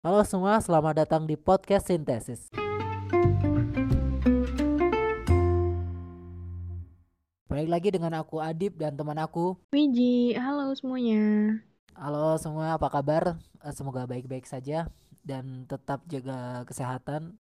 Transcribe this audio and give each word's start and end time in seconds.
Halo 0.00 0.24
semua, 0.24 0.56
selamat 0.64 1.04
datang 1.04 1.28
di 1.28 1.36
podcast 1.36 1.92
Sintesis. 1.92 2.48
Balik 7.44 7.68
lagi 7.68 7.92
dengan 7.92 8.16
aku 8.16 8.40
Adib 8.40 8.80
dan 8.80 8.96
teman 8.96 9.20
aku. 9.20 9.60
Wiji, 9.68 10.32
halo 10.40 10.72
semuanya. 10.72 11.20
Halo 11.92 12.40
semua, 12.40 12.80
apa 12.80 12.88
kabar? 12.88 13.36
Eh, 13.60 13.74
Semoga 13.76 14.08
baik-baik 14.08 14.48
saja 14.48 14.88
dan 15.20 15.68
tetap 15.68 16.00
jaga 16.08 16.64
kesehatan. 16.64 17.36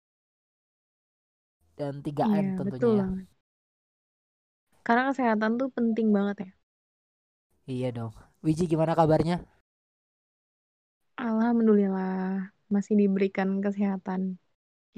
Dan 1.75 2.07
3M 2.07 2.23
Iya, 2.23 2.55
tentunya 2.55 2.71
betul 2.71 2.95
ya. 3.03 3.07
Karena 4.87 5.03
kesehatan 5.11 5.59
tuh 5.59 5.75
penting 5.75 6.15
banget 6.15 6.37
ya. 6.39 6.51
Iya 7.67 7.89
dong. 7.91 8.15
Wiji 8.47 8.71
gimana 8.71 8.95
kabarnya? 8.95 9.43
Alhamdulillah 11.23 12.11
masih 12.75 12.95
diberikan 13.03 13.49
kesehatan. 13.65 14.21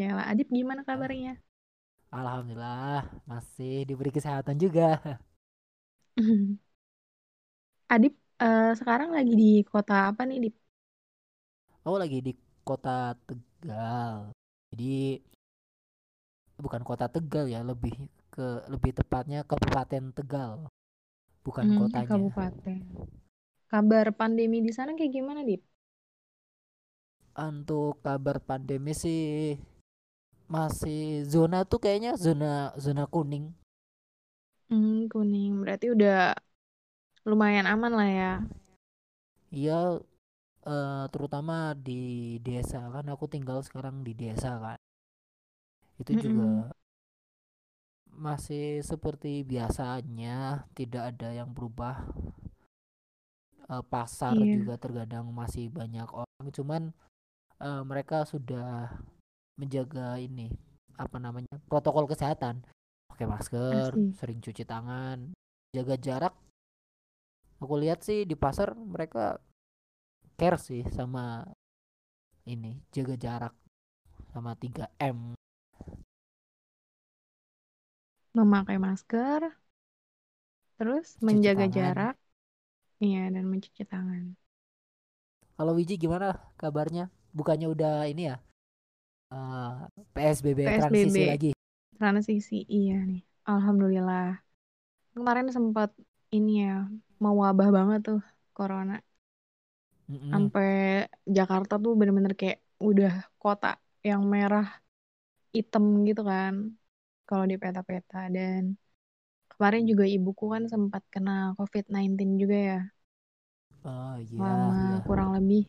Ya 0.00 0.06
lah, 0.16 0.24
Adip 0.30 0.48
gimana 0.58 0.82
kabarnya? 0.88 1.30
Alhamdulillah 2.18 3.02
masih 3.30 3.72
diberi 3.88 4.10
kesehatan 4.16 4.56
juga. 4.64 4.82
Adip 7.94 8.14
eh, 8.42 8.64
sekarang 8.78 9.10
lagi 9.16 9.32
di 9.40 9.46
kota 9.70 9.94
apa 10.10 10.22
nih, 10.28 10.36
Dip? 10.44 10.54
Aku 11.86 11.96
lagi 12.02 12.18
di 12.26 12.32
kota 12.68 12.96
Tegal. 13.26 14.16
Jadi 14.70 14.94
bukan 16.64 16.82
kota 16.88 17.06
Tegal 17.14 17.46
ya, 17.54 17.60
lebih 17.70 17.94
ke 18.34 18.46
lebih 18.72 18.92
tepatnya 18.98 19.40
Kabupaten 19.50 20.04
Tegal. 20.16 20.52
Bukan 21.46 21.66
Hmm, 21.66 21.80
kotanya. 21.80 22.08
kabupaten. 22.08 22.78
Kabar 23.72 24.06
pandemi 24.20 24.58
di 24.66 24.72
sana 24.78 24.90
kayak 24.98 25.12
gimana, 25.18 25.40
Dip? 25.48 25.62
Untuk 27.36 28.00
kabar 28.00 28.40
pandemi 28.40 28.96
sih 28.96 29.60
masih 30.48 31.26
zona 31.28 31.68
tuh 31.68 31.76
kayaknya 31.84 32.16
zona 32.16 32.72
zona 32.80 33.04
kuning. 33.04 33.52
Hmm, 34.70 35.06
kuning. 35.12 35.62
Berarti 35.62 35.86
udah 35.94 36.34
lumayan 37.28 37.66
aman 37.66 37.92
lah 37.98 38.08
ya. 38.10 38.32
Iya 39.54 40.00
eh, 40.66 41.04
terutama 41.12 41.74
di 41.86 42.00
desa 42.42 42.78
kan 42.94 43.06
aku 43.12 43.24
tinggal 43.30 43.58
sekarang 43.66 44.02
di 44.06 44.12
desa 44.16 44.50
kan. 44.58 44.78
Itu 46.00 46.12
juga 46.24 46.72
masih 48.16 48.80
seperti 48.80 49.44
biasanya, 49.44 50.64
tidak 50.72 51.02
ada 51.12 51.28
yang 51.36 51.52
berubah. 51.52 52.08
Eh, 53.66 53.84
pasar 53.92 54.34
Iya. 54.38 54.62
juga 54.62 54.74
terkadang 54.78 55.26
masih 55.34 55.66
banyak 55.68 56.06
orang, 56.14 56.46
cuman 56.54 56.82
eh, 57.60 57.82
mereka 57.90 58.24
sudah 58.28 58.92
menjaga 59.60 60.20
ini 60.20 60.52
apa 60.96 61.16
namanya 61.20 61.52
protokol 61.68 62.04
kesehatan, 62.08 62.64
pakai 63.12 63.26
masker, 63.28 63.90
Asik. 63.92 64.16
sering 64.18 64.38
cuci 64.44 64.64
tangan, 64.64 65.32
jaga 65.76 65.96
jarak. 66.00 66.34
Aku 67.60 67.74
lihat 67.80 68.04
sih 68.04 68.24
di 68.28 68.36
pasar 68.36 68.76
mereka 68.76 69.40
care 70.36 70.60
sih 70.60 70.84
sama 70.92 71.44
ini 72.46 72.76
jaga 72.92 73.16
jarak 73.16 73.54
sama 74.32 74.52
3M. 74.60 75.18
Memakai 78.36 78.76
masker, 78.86 79.42
terus 80.76 81.06
Cuci 81.26 81.26
menjaga 81.26 81.56
tangan. 81.56 81.72
jarak. 81.76 82.14
Iya, 83.04 83.20
dan 83.34 83.44
mencuci 83.52 83.82
tangan. 83.92 84.24
Kalau 85.56 85.72
Wiji 85.76 85.96
gimana 86.00 86.28
kabarnya? 86.60 87.08
Bukannya 87.38 87.66
udah 87.74 87.94
ini 88.12 88.22
ya? 88.30 88.36
eh, 89.32 89.72
PSBB, 90.14 90.60
transisi 90.78 91.22
PSBB. 91.22 91.28
lagi. 91.30 91.50
transisi 91.98 92.54
iya 92.76 92.94
nih 93.10 93.20
alhamdulillah 93.50 94.22
kemarin 95.14 95.48
sempat 95.56 95.90
ini 96.36 96.50
ya 96.64 96.70
mewabah 97.24 97.68
banget 97.78 98.00
tuh 98.08 98.18
corona 98.56 98.94
Mm-mm. 100.10 100.32
sampai 100.32 100.66
Jakarta 101.36 101.72
tuh 101.84 101.92
bener-bener 101.98 102.32
kayak 102.40 102.58
udah 102.88 103.10
kota 103.42 103.66
yang 104.08 104.22
merah 104.34 104.64
hitam 105.56 105.84
gitu 106.08 106.22
kan 106.32 106.54
kalau 107.28 107.44
di 107.50 107.56
peta-peta 107.62 108.16
dan 108.36 108.62
kemarin 109.52 109.82
juga 109.90 110.04
ibuku 110.16 110.44
kan 110.54 110.64
sempat 110.72 111.02
kena 111.14 111.32
COVID-19 111.58 112.28
juga 112.42 112.56
ya 112.70 112.78
Oh 113.84 114.16
iya, 114.20 114.36
selama 114.36 114.74
iya. 114.80 114.96
kurang 115.06 115.28
lebih 115.36 115.60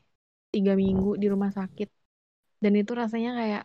tiga 0.53 0.71
minggu 0.81 1.09
di 1.21 1.27
rumah 1.33 1.51
sakit. 1.59 1.89
Dan 2.63 2.73
itu 2.81 2.91
rasanya 3.01 3.29
kayak 3.39 3.63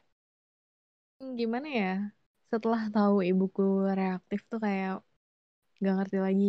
hmm, 1.19 1.32
gimana 1.41 1.69
ya? 1.81 1.91
Setelah 2.50 2.82
tahu 2.94 3.15
ibuku 3.31 3.62
reaktif 3.98 4.41
tuh 4.50 4.60
kayak 4.65 5.00
gak 5.84 5.94
ngerti 5.98 6.19
lagi. 6.26 6.47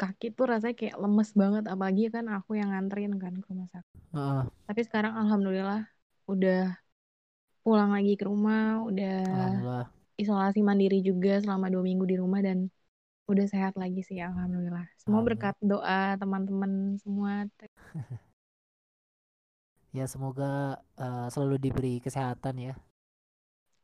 Kaki 0.00 0.26
tuh 0.36 0.46
rasanya 0.52 0.74
kayak 0.80 0.96
lemes 1.02 1.30
banget 1.40 1.64
apalagi 1.72 2.02
kan 2.14 2.24
aku 2.36 2.50
yang 2.60 2.68
nganterin 2.72 3.14
kan 3.22 3.34
ke 3.42 3.46
rumah 3.52 3.68
sakit. 3.74 4.00
Heeh, 4.14 4.42
tapi 4.68 4.80
sekarang 4.86 5.14
alhamdulillah 5.18 5.82
udah 6.30 6.58
pulang 7.64 7.90
lagi 7.96 8.12
ke 8.20 8.24
rumah 8.24 8.82
udah 8.88 9.16
isolasi 10.22 10.60
mandiri 10.64 11.00
juga 11.04 11.40
selama 11.42 11.68
dua 11.72 11.82
minggu 11.84 12.04
di 12.08 12.16
rumah 12.20 12.40
dan 12.44 12.68
udah 13.30 13.46
sehat 13.46 13.74
lagi 13.78 14.00
sih 14.04 14.18
alhamdulillah. 14.20 14.86
Semua 15.02 15.20
berkat 15.26 15.54
doa 15.62 16.16
teman-teman 16.20 16.98
semua 17.02 17.46
Ya 19.98 20.04
semoga 20.12 20.78
eh, 20.98 21.26
selalu 21.34 21.56
diberi 21.64 21.94
kesehatan 22.04 22.56
ya. 22.66 22.74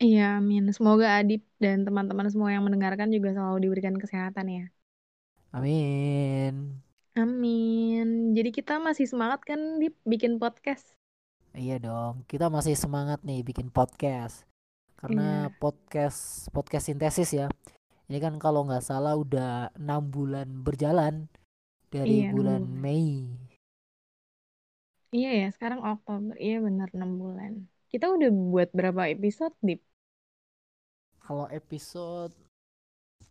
iya 0.04 0.20
amin 0.38 0.62
semoga 0.76 1.06
Adip 1.18 1.42
dan 1.62 1.76
teman-teman 1.86 2.28
semua 2.32 2.50
yang 2.54 2.64
mendengarkan 2.66 3.08
juga 3.16 3.28
selalu 3.36 3.58
diberikan 3.64 3.96
kesehatan 4.02 4.46
ya 4.56 4.62
Amin. 5.52 6.82
amin 7.22 8.06
jadi 8.36 8.50
kita 8.58 8.74
masih 8.86 9.06
semangat 9.12 9.40
kan 9.48 9.60
Dip 9.80 9.94
bikin 10.12 10.32
podcast 10.42 10.84
Iya 11.56 11.80
dong, 11.80 12.14
kita 12.28 12.52
masih 12.52 12.76
semangat 12.76 13.24
nih 13.24 13.40
bikin 13.40 13.72
podcast. 13.72 14.44
Karena 15.00 15.48
Iya. 15.48 15.56
podcast 15.62 16.20
podcast 16.52 16.84
sintesis 16.88 17.32
ya. 17.32 17.46
Ini 18.12 18.18
kan 18.20 18.36
kalau 18.36 18.60
nggak 18.68 18.84
salah 18.84 19.16
udah 19.16 19.72
enam 19.80 20.02
bulan 20.12 20.48
berjalan 20.66 21.32
dari 21.88 22.28
Iya, 22.28 22.28
bulan. 22.28 22.62
Mei. 22.68 23.32
Iya 25.14 25.30
ya, 25.44 25.48
sekarang 25.54 25.80
Oktober. 25.82 26.34
Iya 26.38 26.58
benar 26.62 26.88
6 26.90 27.10
bulan. 27.18 27.52
Kita 27.86 28.10
udah 28.10 28.30
buat 28.30 28.68
berapa 28.74 29.06
episode, 29.10 29.54
Dip? 29.62 29.80
Kalau 31.22 31.46
episode 31.50 32.34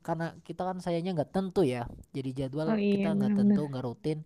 karena 0.05 0.37
kita 0.45 0.61
kan 0.61 0.77
sayangnya 0.79 1.17
nggak 1.21 1.31
tentu 1.33 1.65
ya. 1.65 1.87
Jadi 2.13 2.29
jadwal 2.35 2.73
Oh 2.73 2.79
iya, 2.79 2.93
kita 2.99 3.09
nggak 3.15 3.33
tentu, 3.35 3.61
nggak 3.67 3.83
rutin. 3.85 4.19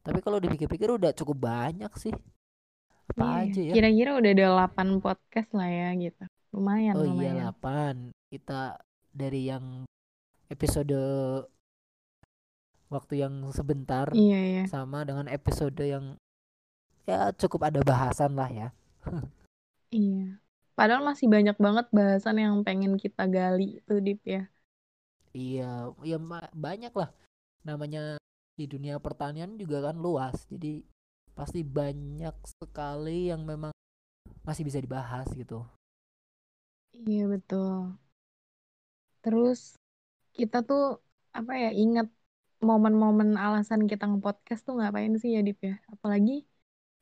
Tapi 0.00 0.18
kalau 0.24 0.38
dipikir-pikir 0.40 0.88
udah 0.90 1.12
cukup 1.12 1.38
banyak 1.38 1.92
sih. 2.00 2.12
Apa 3.10 3.44
Iya, 3.44 3.50
aja 3.50 3.60
ya? 3.60 3.72
Kira-kira 3.76 4.10
udah 4.16 4.30
ada 4.32 4.46
8 4.68 4.88
podcast 5.02 5.50
lah 5.52 5.68
ya 5.68 5.88
gitu. 5.98 6.24
Lumayan, 6.50 6.94
Oh 6.98 7.04
iya 7.06 7.10
lumayan. 7.10 7.36
8. 7.54 7.96
Kita 8.32 8.60
dari 9.10 9.40
yang 9.50 9.84
episode 10.50 10.98
waktu 12.90 13.22
yang 13.22 13.34
sebentar 13.54 14.10
Iya, 14.10 14.38
iya. 14.38 14.64
sama 14.66 15.06
dengan 15.06 15.30
episode 15.30 15.78
yang 15.78 16.18
ya 17.10 17.20
cukup 17.34 17.68
ada 17.68 17.80
bahasan 17.82 18.38
lah 18.38 18.50
ya. 18.50 18.68
Iya. 19.90 20.38
Padahal 20.78 21.02
masih 21.02 21.26
banyak 21.26 21.58
banget 21.58 21.86
bahasan 21.90 22.38
yang 22.38 22.54
pengen 22.62 22.94
kita 22.94 23.26
gali 23.26 23.82
tuh, 23.84 23.98
Dip 23.98 24.22
ya. 24.22 24.46
Iya, 25.34 25.90
ya 26.06 26.16
banyak 26.54 26.94
lah. 26.94 27.10
Namanya 27.66 28.16
di 28.54 28.64
dunia 28.70 29.02
pertanian 29.02 29.58
juga 29.58 29.90
kan 29.90 29.98
luas. 29.98 30.46
Jadi 30.46 30.86
pasti 31.34 31.66
banyak 31.66 32.32
sekali 32.46 33.34
yang 33.34 33.42
memang 33.42 33.74
masih 34.46 34.62
bisa 34.62 34.78
dibahas 34.78 35.26
gitu. 35.34 35.66
Iya, 36.94 37.26
betul. 37.26 37.98
Terus 39.20 39.74
kita 40.32 40.62
tuh 40.62 41.02
apa 41.34 41.52
ya, 41.58 41.70
ingat 41.74 42.06
momen-momen 42.62 43.34
alasan 43.36 43.90
kita 43.90 44.06
nge-podcast 44.06 44.64
tuh 44.64 44.78
ngapain 44.78 45.12
sih 45.18 45.34
ya, 45.36 45.42
Dip 45.42 45.60
ya? 45.60 45.76
Apalagi 45.92 46.46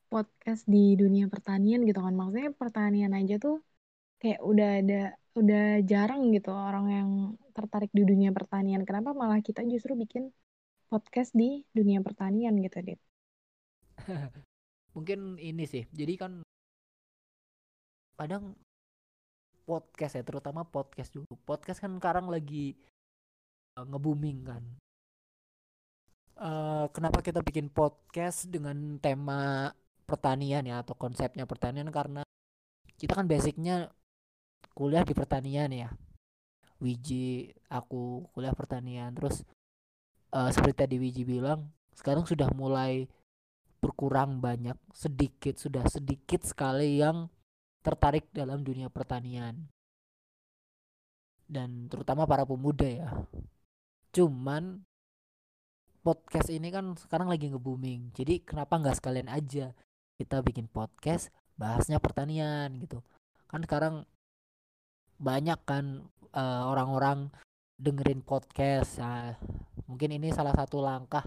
podcast 0.09 0.65
di 0.65 0.97
dunia 0.97 1.29
pertanian 1.29 1.85
gitu 1.85 2.01
kan. 2.01 2.13
Maksudnya 2.17 2.51
pertanian 2.57 3.13
aja 3.13 3.37
tuh 3.37 3.61
kayak 4.19 4.41
udah 4.43 4.69
ada 4.81 5.01
udah 5.39 5.65
jarang 5.85 6.33
gitu 6.35 6.51
orang 6.51 6.85
yang 6.91 7.09
tertarik 7.55 7.93
di 7.93 8.03
dunia 8.03 8.33
pertanian. 8.33 8.83
Kenapa 8.83 9.15
malah 9.15 9.39
kita 9.39 9.63
justru 9.69 9.95
bikin 9.95 10.33
podcast 10.89 11.31
di 11.37 11.63
dunia 11.71 12.01
pertanian 12.01 12.57
gitu, 12.59 12.81
Dit? 12.81 12.99
Mungkin 14.97 15.37
ini 15.37 15.63
sih. 15.69 15.85
Jadi 15.93 16.13
kan 16.17 16.31
kadang 18.19 18.57
podcast 19.63 20.17
ya, 20.17 20.23
terutama 20.25 20.65
podcast 20.65 21.13
dulu. 21.13 21.29
Podcast 21.45 21.79
kan 21.79 21.93
sekarang 21.95 22.27
lagi 22.27 22.73
uh, 23.77 23.85
nge-booming 23.85 24.39
kan. 24.43 24.63
Uh, 26.39 26.87
kenapa 26.95 27.19
kita 27.19 27.43
bikin 27.43 27.67
podcast 27.67 28.47
dengan 28.47 28.95
tema 29.03 29.75
pertanian 30.09 30.65
ya 30.65 30.81
atau 30.81 30.97
konsepnya 30.97 31.45
pertanian 31.45 31.87
karena 31.93 32.25
kita 32.97 33.13
kan 33.13 33.29
basicnya 33.29 33.93
kuliah 34.73 35.05
di 35.05 35.13
pertanian 35.13 35.69
ya. 35.69 35.89
Wiji 36.79 37.51
aku 37.69 38.25
kuliah 38.33 38.55
pertanian 38.55 39.13
terus 39.13 39.45
uh, 40.33 40.49
seperti 40.49 40.87
tadi 40.87 40.95
Wiji 40.97 41.27
bilang 41.27 41.69
sekarang 41.93 42.25
sudah 42.25 42.49
mulai 42.55 43.05
berkurang 43.79 44.41
banyak 44.43 44.75
sedikit 44.91 45.55
sudah 45.55 45.87
sedikit 45.87 46.43
sekali 46.43 46.99
yang 46.99 47.29
tertarik 47.85 48.27
dalam 48.33 48.65
dunia 48.65 48.89
pertanian. 48.89 49.69
Dan 51.49 51.89
terutama 51.89 52.25
para 52.25 52.45
pemuda 52.45 52.85
ya. 52.85 53.09
Cuman 54.11 54.83
podcast 55.99 56.49
ini 56.49 56.71
kan 56.71 56.95
sekarang 56.95 57.27
lagi 57.27 57.51
nge-booming 57.51 58.15
jadi 58.15 58.39
kenapa 58.41 58.79
nggak 58.79 58.97
sekalian 58.97 59.29
aja 59.29 59.75
kita 60.19 60.43
bikin 60.43 60.67
podcast 60.67 61.31
bahasnya 61.55 61.95
pertanian 62.03 62.75
gitu. 62.83 62.99
Kan 63.47 63.63
sekarang 63.63 64.03
banyak 65.15 65.59
kan 65.63 66.03
uh, 66.35 66.63
orang-orang 66.67 67.31
dengerin 67.79 68.19
podcast 68.19 68.99
nah, 68.99 69.39
mungkin 69.87 70.19
ini 70.19 70.35
salah 70.35 70.51
satu 70.51 70.83
langkah 70.83 71.23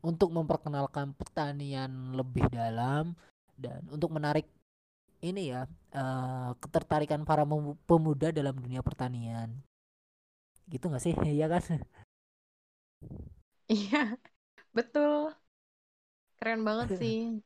untuk 0.00 0.32
memperkenalkan 0.32 1.12
pertanian 1.12 2.16
lebih 2.16 2.48
dalam 2.48 3.12
dan 3.60 3.84
untuk 3.92 4.08
menarik 4.08 4.48
ini 5.20 5.52
ya 5.52 5.68
uh, 5.92 6.56
ketertarikan 6.56 7.28
para 7.28 7.44
pemuda 7.84 8.32
dalam 8.32 8.56
dunia 8.56 8.80
pertanian. 8.80 9.52
Gitu 10.64 10.88
nggak 10.88 11.04
sih? 11.04 11.14
Iya 11.36 11.46
kan? 11.52 11.64
Iya 13.68 14.16
betul. 14.72 15.36
Keren 16.40 16.64
banget 16.64 16.96
sih 16.96 17.44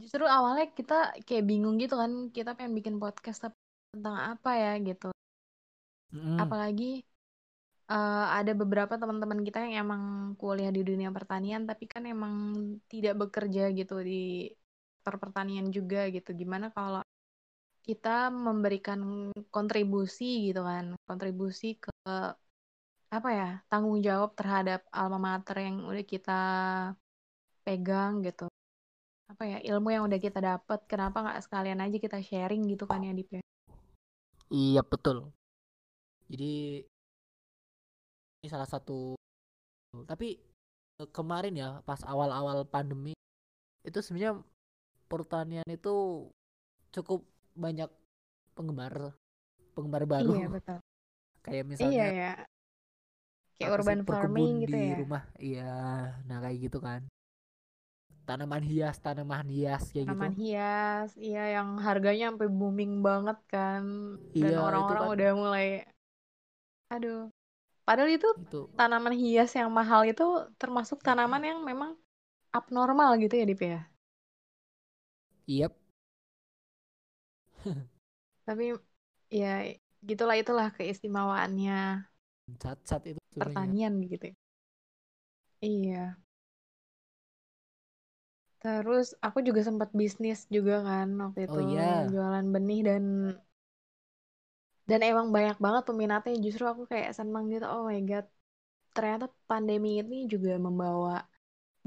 justru 0.00 0.24
awalnya 0.24 0.66
kita 0.72 1.14
kayak 1.28 1.44
bingung 1.44 1.76
gitu 1.76 1.94
kan 1.94 2.32
kita 2.32 2.56
pengen 2.56 2.72
bikin 2.74 2.96
podcast 2.96 3.52
tentang 3.92 4.16
apa 4.16 4.50
ya 4.56 4.72
gitu. 4.80 5.08
Mm. 6.10 6.42
apalagi 6.42 7.06
uh, 7.86 8.26
ada 8.34 8.50
beberapa 8.50 8.98
teman-teman 8.98 9.46
kita 9.46 9.62
yang 9.62 9.86
emang 9.86 10.02
kuliah 10.34 10.74
di 10.74 10.82
dunia 10.82 11.14
pertanian 11.14 11.62
tapi 11.70 11.86
kan 11.86 12.02
emang 12.02 12.34
tidak 12.90 13.14
bekerja 13.14 13.70
gitu 13.70 14.02
di 14.02 14.50
pertanian 15.06 15.70
juga 15.70 16.10
gitu. 16.10 16.34
Gimana 16.34 16.74
kalau 16.74 17.06
kita 17.86 18.28
memberikan 18.30 19.30
kontribusi 19.48 20.50
gitu 20.52 20.66
kan 20.66 20.94
kontribusi 21.08 21.78
ke 21.80 21.90
apa 23.10 23.28
ya 23.34 23.50
tanggung 23.66 23.98
jawab 23.98 24.36
terhadap 24.38 24.86
alma 24.94 25.18
mater 25.18 25.66
yang 25.66 25.82
udah 25.90 26.04
kita 26.06 26.40
pegang 27.66 28.22
gitu 28.22 28.46
apa 29.30 29.46
ya 29.46 29.58
ilmu 29.62 29.94
yang 29.94 30.10
udah 30.10 30.18
kita 30.18 30.42
dapat 30.42 30.82
kenapa 30.90 31.22
nggak 31.22 31.42
sekalian 31.46 31.78
aja 31.78 31.96
kita 32.02 32.18
sharing 32.18 32.66
gitu 32.66 32.82
kan 32.90 32.98
ya 33.06 33.14
Dip 33.14 33.30
ya? 33.30 33.42
Iya 34.50 34.82
betul. 34.82 35.30
Jadi 36.26 36.82
ini 38.42 38.48
salah 38.50 38.66
satu 38.66 39.14
tapi 40.10 40.34
eh, 40.98 41.10
kemarin 41.14 41.54
ya 41.54 41.78
pas 41.86 42.02
awal-awal 42.02 42.66
pandemi 42.66 43.14
itu 43.86 43.98
sebenarnya 44.02 44.42
pertanian 45.06 45.66
itu 45.70 46.26
cukup 46.90 47.22
banyak 47.54 47.90
penggemar 48.58 49.14
penggemar 49.78 50.02
baru. 50.10 50.34
Iya 50.34 50.48
betul. 50.50 50.78
Kayak 51.46 51.64
misalnya 51.70 51.94
iya 51.94 52.06
ya. 52.10 52.32
Kayak 53.62 53.70
urban 53.78 54.00
farming 54.02 54.52
gitu 54.66 54.74
di 54.74 54.90
ya. 54.90 54.96
rumah. 54.98 55.22
Iya 55.38 55.74
nah 56.26 56.42
kayak 56.42 56.58
gitu 56.66 56.82
kan 56.82 57.06
tanaman 58.30 58.62
hias 58.70 58.96
tanaman 59.06 59.46
hias 59.54 59.84
kayak 59.92 60.06
tanaman 60.06 60.32
gitu 60.32 60.38
hias 60.40 61.10
iya 61.28 61.42
yang 61.56 61.68
harganya 61.86 62.24
sampai 62.30 62.48
booming 62.58 62.92
banget 63.06 63.38
kan 63.54 63.82
dan 64.40 64.52
iya, 64.52 64.58
orang-orang 64.66 65.04
kan. 65.04 65.12
udah 65.14 65.30
mulai 65.42 65.66
aduh 66.94 67.20
Padahal 67.88 68.10
itu, 68.14 68.30
itu 68.38 68.60
tanaman 68.78 69.14
hias 69.18 69.50
yang 69.58 69.70
mahal 69.78 70.06
itu 70.06 70.26
termasuk 70.62 71.02
tanaman 71.02 71.42
yang 71.42 71.58
memang 71.66 71.98
abnormal 72.54 73.18
gitu 73.18 73.34
ya, 73.40 73.44
Dip 73.50 73.62
ya? 73.66 73.80
Yep. 75.50 75.72
Tapi 78.46 78.78
ya 79.30 79.74
gitulah 80.06 80.36
itulah 80.38 80.68
keistimewaannya 80.70 82.06
cat-cat 82.62 83.02
itu 83.10 83.20
pertanian 83.34 83.94
gitu. 84.06 84.30
Ya. 84.30 84.34
Iya. 85.62 86.16
Terus 88.62 89.06
aku 89.26 89.38
juga 89.48 89.60
sempat 89.68 89.90
bisnis 90.00 90.38
juga 90.56 90.74
kan 90.88 91.08
waktu 91.22 91.40
itu 91.48 91.58
oh, 91.58 91.70
yeah. 91.76 92.04
jualan 92.12 92.46
benih 92.54 92.80
dan 92.88 93.04
dan 94.90 95.00
emang 95.10 95.26
banyak 95.36 95.56
banget 95.64 95.82
peminatnya. 95.88 96.34
Justru 96.46 96.64
aku 96.72 96.82
kayak 96.92 97.10
seneng 97.18 97.44
gitu 97.52 97.66
oh 97.74 97.82
my 97.88 98.00
god 98.10 98.26
ternyata 98.96 99.26
pandemi 99.50 99.88
ini 100.00 100.16
juga 100.32 100.50
membawa 100.66 101.14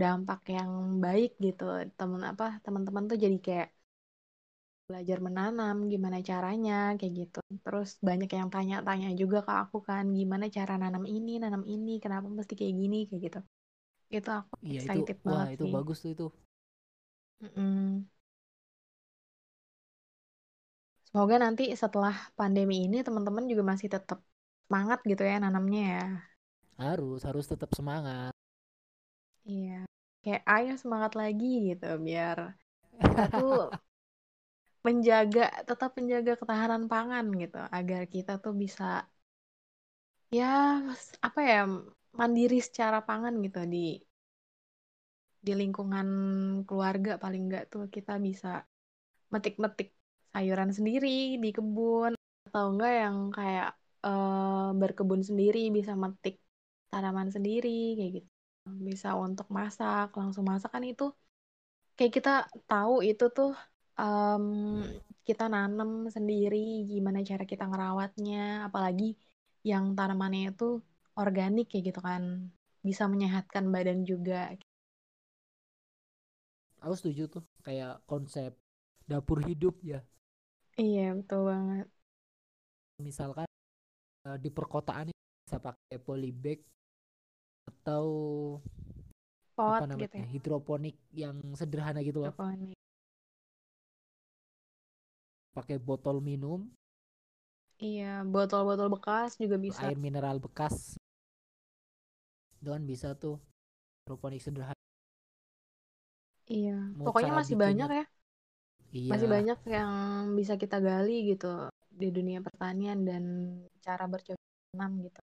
dampak 0.01 0.39
yang 0.57 0.71
baik 1.05 1.29
gitu. 1.45 1.63
Temen 1.99 2.21
apa 2.31 2.45
teman-teman 2.65 3.03
tuh 3.11 3.17
jadi 3.25 3.37
kayak 3.47 3.69
belajar 4.89 5.17
menanam 5.27 5.75
gimana 5.93 6.17
caranya 6.29 6.73
kayak 6.99 7.13
gitu. 7.19 7.39
Terus 7.65 7.89
banyak 8.07 8.29
yang 8.39 8.49
tanya-tanya 8.55 9.09
juga 9.21 9.37
ke 9.47 9.53
aku 9.63 9.77
kan 9.89 10.03
gimana 10.19 10.45
cara 10.57 10.73
nanam 10.83 11.03
ini 11.15 11.31
nanam 11.43 11.63
ini 11.73 11.91
kenapa 12.03 12.27
mesti 12.37 12.53
kayak 12.59 12.75
gini 12.81 12.97
kayak 13.09 13.21
gitu. 13.27 13.39
Itu 14.17 14.29
aku 14.39 14.53
iya, 14.65 14.79
excited 14.79 15.17
itu, 15.17 15.27
banget 15.27 15.47
wah, 15.47 15.55
itu 15.55 15.65
bagus 15.75 15.97
tuh 16.03 16.11
itu 16.15 16.25
Semoga 21.07 21.35
nanti 21.43 21.63
setelah 21.83 22.15
pandemi 22.39 22.75
ini 22.89 22.97
teman-teman 23.07 23.45
juga 23.51 23.63
masih 23.71 23.87
tetap 23.95 24.19
semangat 24.65 24.99
gitu 25.11 25.21
ya 25.31 25.35
nanamnya 25.43 25.81
ya. 25.95 26.03
Harus, 26.81 27.21
harus 27.27 27.45
tetap 27.49 27.69
semangat. 27.77 28.33
Iya. 29.51 29.73
Kayak 30.23 30.43
ayo 30.55 30.71
semangat 30.81 31.13
lagi 31.21 31.45
gitu 31.69 31.85
biar 32.07 32.37
kita 33.01 33.23
tuh 33.33 33.51
menjaga 34.85 35.43
tetap 35.69 35.91
menjaga 35.97 36.33
ketahanan 36.39 36.83
pangan 36.93 37.25
gitu 37.41 37.59
agar 37.77 38.01
kita 38.13 38.33
tuh 38.43 38.53
bisa 38.61 38.83
ya 40.37 40.45
apa 41.27 41.39
ya 41.51 41.59
mandiri 42.19 42.57
secara 42.67 42.97
pangan 43.09 43.33
gitu 43.45 43.59
di 43.73 43.77
di 45.43 45.51
lingkungan 45.51 46.07
keluarga 46.63 47.19
paling 47.19 47.51
enggak 47.51 47.67
tuh 47.67 47.91
kita 47.91 48.15
bisa 48.27 48.63
metik-metik 49.27 49.91
sayuran 50.31 50.71
sendiri 50.71 51.35
di 51.43 51.49
kebun 51.51 52.15
atau 52.47 52.65
enggak 52.71 52.93
yang 53.03 53.17
kayak 53.35 53.69
uh, 54.07 54.71
berkebun 54.71 55.19
sendiri 55.19 55.67
bisa 55.77 55.93
metik 55.99 56.39
tanaman 56.87 57.27
sendiri 57.27 57.99
kayak 57.99 58.11
gitu. 58.23 58.29
Bisa 58.87 59.19
untuk 59.19 59.51
masak 59.51 60.15
langsung 60.15 60.47
masak 60.47 60.71
kan 60.71 60.83
itu. 60.87 61.11
Kayak 61.99 62.13
kita 62.17 62.33
tahu 62.71 63.03
itu 63.03 63.25
tuh 63.29 63.51
um, 63.99 64.79
kita 65.27 65.51
nanam 65.51 66.07
sendiri 66.07 66.87
gimana 66.87 67.19
cara 67.23 67.43
kita 67.43 67.67
ngerawatnya 67.67 68.67
apalagi 68.67 69.19
yang 69.63 69.95
tanamannya 69.97 70.55
itu 70.55 70.79
organik 71.19 71.67
kayak 71.67 71.83
gitu 71.91 71.99
kan. 71.99 72.23
Bisa 72.79 73.07
menyehatkan 73.11 73.67
badan 73.73 74.07
juga 74.07 74.55
aku 76.83 76.93
setuju 76.99 77.23
tuh 77.31 77.43
kayak 77.63 78.03
konsep 78.05 78.51
dapur 79.07 79.39
hidup 79.41 79.79
ya 79.81 80.03
Iya, 80.73 81.13
betul 81.13 81.41
banget. 81.45 81.87
Misalkan 82.97 83.45
uh, 84.25 84.37
di 84.41 84.49
perkotaan 84.49 85.13
bisa 85.13 85.61
pakai 85.61 85.97
polybag 86.01 86.65
atau 87.69 88.05
pot 89.53 89.77
apa 89.77 89.85
namanya, 89.85 90.09
gitu 90.09 90.17
ya. 90.17 90.25
hidroponik 90.33 90.97
yang 91.13 91.37
sederhana 91.53 92.01
gitu 92.01 92.25
loh. 92.25 92.33
Pakai 95.53 95.77
botol 95.77 96.17
minum. 96.25 96.65
Iya, 97.77 98.25
botol-botol 98.25 98.89
bekas 98.89 99.37
juga 99.37 99.61
bisa. 99.61 99.85
Air 99.85 99.99
mineral 100.01 100.41
bekas. 100.41 100.97
Itu 102.57 102.73
kan 102.73 102.81
bisa 102.89 103.13
tuh 103.13 103.37
hidroponik 104.01 104.41
sederhana. 104.41 104.72
Iya, 106.51 106.91
pokoknya 106.99 107.31
masih 107.39 107.55
banyak 107.55 107.89
ya 107.89 108.05
Iya. 108.93 109.09
Masih 109.09 109.25
banyak 109.25 109.57
yang 109.65 109.89
bisa 110.37 110.53
kita 110.53 110.77
gali 110.77 111.33
gitu 111.33 111.65
di 111.89 112.13
dunia 112.13 112.45
pertanian 112.45 113.01
dan 113.01 113.23
cara 113.81 114.05
bercocok 114.05 114.37
tanam 114.69 115.01
gitu. 115.01 115.17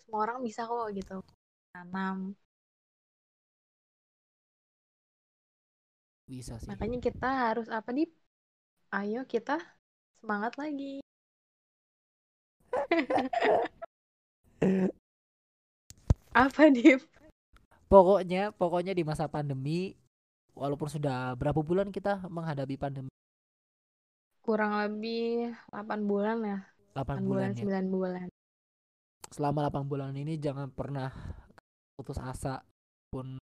Semua 0.00 0.24
orang 0.24 0.40
bisa 0.40 0.64
kok 0.64 0.88
gitu 0.96 1.20
tanam. 1.76 2.32
Bisa 6.24 6.56
sih. 6.56 6.72
Makanya 6.72 7.04
kita 7.04 7.28
harus 7.28 7.68
apa 7.68 7.92
di? 7.92 8.08
Ayo 8.96 9.28
kita 9.28 9.60
semangat 10.16 10.56
lagi. 10.56 11.04
apa 16.32 16.72
Dip? 16.72 17.04
Pokoknya, 17.92 18.56
pokoknya 18.56 18.96
di 18.96 19.04
masa 19.04 19.28
pandemi 19.28 20.00
walaupun 20.52 20.88
sudah 20.88 21.32
berapa 21.36 21.60
bulan 21.60 21.88
kita 21.88 22.24
menghadapi 22.28 22.76
pandemi? 22.76 23.10
Kurang 24.42 24.74
lebih 24.74 25.54
8 25.70 26.02
bulan 26.02 26.38
ya. 26.42 26.58
8 26.92 27.22
8 27.22 27.24
bulan 27.24 27.50
bulan 27.54 27.56
ya? 27.56 27.64
9 27.80 27.94
bulan. 27.94 28.26
Selama 29.32 29.58
8 29.70 29.88
bulan 29.88 30.12
ini 30.18 30.36
jangan 30.36 30.68
pernah 30.68 31.08
putus 31.96 32.18
asa 32.20 32.60
pun 33.08 33.38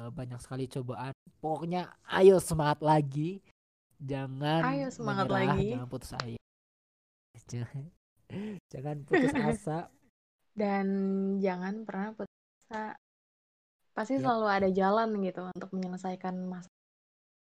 eh, 0.00 0.10
banyak 0.10 0.40
sekali 0.40 0.66
cobaan. 0.66 1.12
Pokoknya 1.38 1.94
ayo 2.10 2.40
semangat 2.40 2.80
lagi. 2.82 3.38
Jangan 3.96 4.60
Ayo 4.60 4.92
semangat 4.92 5.24
menyerah, 5.24 5.56
lagi. 5.56 5.68
jangan 5.72 5.88
putus 5.88 6.12
asa 6.12 6.36
jangan 8.72 8.96
putus 9.08 9.32
asa. 9.32 9.78
Dan 10.56 10.86
jangan 11.40 11.84
pernah 11.88 12.12
putus 12.12 12.36
asa 12.68 12.96
pasti 13.96 14.20
Yap. 14.20 14.28
selalu 14.28 14.46
ada 14.46 14.68
jalan 14.68 15.08
gitu 15.24 15.40
untuk 15.56 15.70
menyelesaikan 15.72 16.36
masalah 16.44 16.76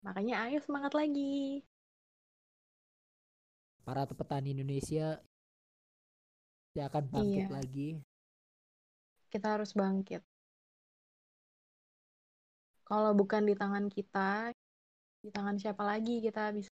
makanya 0.05 0.45
ayo 0.45 0.61
semangat 0.61 0.93
lagi 0.93 1.65
para 3.83 4.05
petani 4.05 4.53
Indonesia 4.53 5.17
dia 6.73 6.83
akan 6.87 7.03
bangkit 7.09 7.49
Iya. 7.49 7.55
lagi 7.57 7.89
kita 9.33 9.57
harus 9.57 9.73
bangkit 9.73 10.21
kalau 12.85 13.11
bukan 13.17 13.49
di 13.49 13.57
tangan 13.57 13.89
kita 13.89 14.53
di 15.23 15.29
tangan 15.33 15.57
siapa 15.57 15.81
lagi 15.81 16.21
kita 16.21 16.53
bisa 16.53 16.69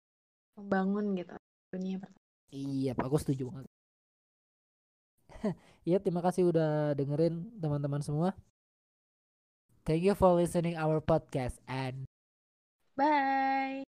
membangun 0.55 1.19
gitu 1.19 1.35
dunia 1.75 1.99
pertanian 1.99 2.23
Iya, 2.55 2.95
Pak, 2.95 3.11
aku 3.11 3.19
setuju 3.19 3.51
banget. 3.51 3.67
Iya, 5.83 5.99
terima 5.99 6.23
kasih 6.23 6.47
udah 6.55 6.95
dengerin 6.95 7.59
teman-teman 7.59 7.99
semua. 7.99 8.31
Thank 9.87 10.03
you 10.03 10.15
for 10.15 10.33
listening 10.35 10.77
our 10.77 11.01
podcast 11.01 11.61
and 11.69 12.05
bye 12.97 13.85